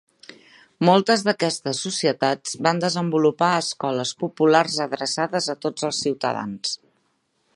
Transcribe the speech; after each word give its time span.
Moltes 0.87 1.23
d'aquestes 1.27 1.81
societats 1.87 2.55
van 2.69 2.81
desenvolupar 2.85 3.51
escoles 3.59 4.15
populars 4.23 4.81
adreçades 4.89 5.53
a 5.55 5.59
tots 5.67 5.89
els 5.91 6.01
ciutadans. 6.07 6.77